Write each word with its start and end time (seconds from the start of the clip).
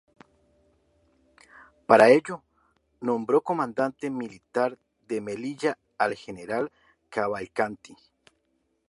Para 1.85 2.09
ello, 2.09 2.41
nombró 3.01 3.41
Comandante 3.43 4.09
Militar 4.09 4.79
de 5.07 5.21
Melilla 5.21 5.77
al 5.99 6.15
general 6.15 6.71
Cavalcanti. 7.09 7.95